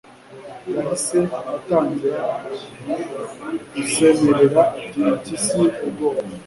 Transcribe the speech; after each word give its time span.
yhise 0.71 1.17
atangira 1.55 2.21
gusemerera 3.73 4.61
ati 4.83 4.99
impyisi! 5.09 5.61
ubwoya 5.87 6.23